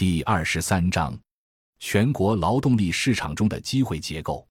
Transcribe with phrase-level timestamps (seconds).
[0.00, 1.14] 第二十三章，
[1.78, 4.48] 全国劳动力市场中的机会结构。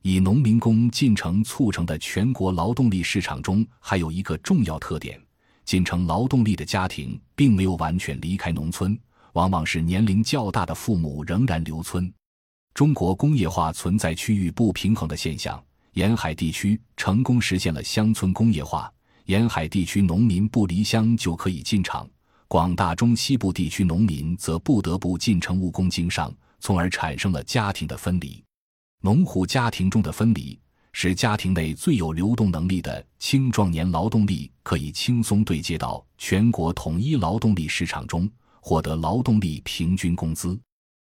[0.00, 5.20] 以农民工进城促成的全国劳动力市场中，还有一个重要特点：
[5.66, 8.98] 进城劳动力的家庭并没有完全离开农村，
[9.34, 12.10] 往往是年龄较大的父母仍然留村。
[12.72, 18.90] 中国工业化存在区域不平衡的现象，沿海地区成功实现了乡村工业化，
[19.26, 22.08] 沿海地区农民不离乡就可以进厂。
[22.48, 28.42] 广大中西部地区农民则不得不进城务工经商，从而产生了家庭的分离。
[29.02, 30.56] 农户家庭中的分离，
[30.92, 40.58] 使家庭内最有流动能力的青壮年劳动力可以轻松对接到全国统一劳动力市场中，获得劳动力平均工资。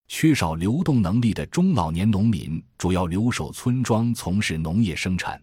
[0.07, 5.43] 缺少流动能力的中老年农民主要留守村庄从事农业生产。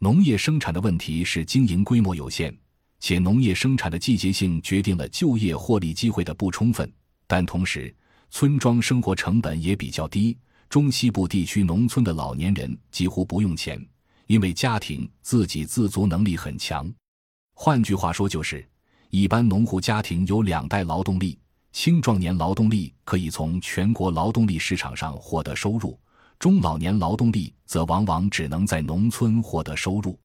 [0.00, 2.52] 农业生产的问题是经营规模有限。
[3.00, 6.90] 且农业生产的季节性决定了就业获利机会的不充分，
[7.26, 7.92] 但同时
[8.30, 10.36] 村庄生活成本也比较低。
[10.68, 13.84] 中西部地区农村的老年人几乎不用钱，
[14.26, 16.88] 因为家庭自给自足能力很强。
[17.54, 18.64] 换句话说，就是
[19.08, 21.36] 一般农户家庭有两代劳动力，
[21.72, 25.98] 青壮年劳动力可以从全国劳动力市场上获得收入，
[26.38, 30.16] 中老年劳动力则往往只能在农村获得收入。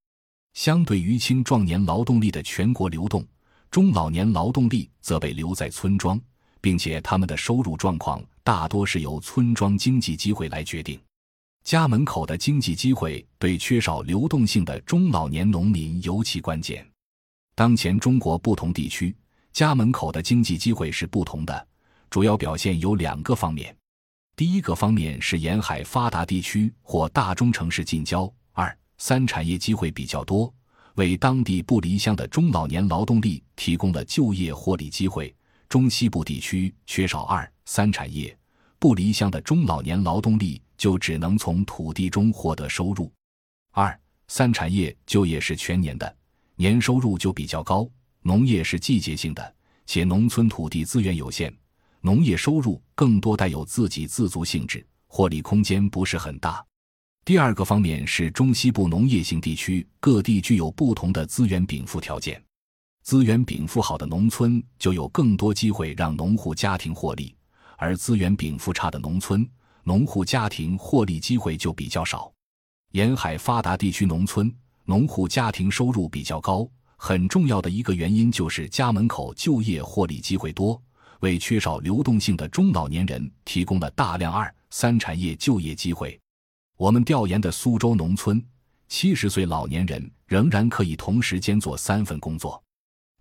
[0.56, 3.23] 相对于青壮年劳动力的全国流动，
[3.70, 6.20] 中老年劳动力则被留在村庄，
[6.61, 10.98] 并且他们的收入状况大多是由村庄经济机会来决定。
[11.66, 16.88] 家门口的经济机会对缺少流动性的中老年农民尤其关键。
[17.53, 19.14] 当前中国不同地区
[19.52, 21.67] 家门口的经济机会是不同的，
[22.09, 23.76] 主要表现有两个方面：
[24.38, 28.31] 第一个方面是沿海发达地区或大中城市近郊。
[28.98, 30.54] 三产业机会比较多，
[30.96, 35.34] 为当地不离乡的中老年劳动力提供了就业获利机会。
[35.68, 38.38] 中西部地区缺少二三产业，
[38.80, 43.12] 不离乡的中老年劳动力就只能从土地中获得收入。
[43.72, 46.16] 二三产业就业是全年的，
[46.55, 47.89] 年收入就比较高。
[48.22, 49.55] 农业是季节性的，
[49.86, 51.54] 且农村土地资源有限，
[52.02, 56.66] 农业收入更多带有自给自足性质，获利空间不是很大。
[57.25, 62.39] 第二个方面是中西部农业型地区各地具有不同的资源禀赋条件，
[63.02, 67.36] 资源禀赋好的农村就有更多机会让农户家庭获利，
[67.77, 69.43] 而资源禀赋差的农村，
[69.83, 72.31] 农户家庭获利机会就比较少。
[72.91, 80.80] 沿海发达地区农村农户家庭收入比较高，很重要的一个原因就是家门口就业获利机会多，
[81.21, 86.19] 为缺少流动性的中老年人提供了大量二三产业就业机会。
[86.77, 88.43] 我们调研的苏州农村，
[88.89, 92.61] 七十岁老年人仍然可以同时兼做三份工作，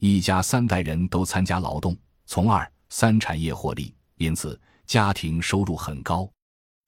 [0.01, 6.29] 一家三代人都参加劳动，从二三产业获利，因此家庭收入很高。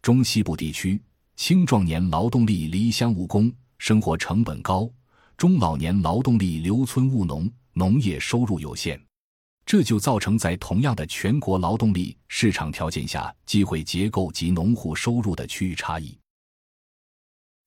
[0.03, 1.01] 中西部地区
[1.37, 4.91] 青壮年劳动力离乡务工，生活成本高；
[5.37, 9.01] 中老年劳动力留村务农，农业收入有限，
[9.65, 16.19] 这就造成在同样的全国劳动力市场条件下，机会结构及农户收入的区域差异。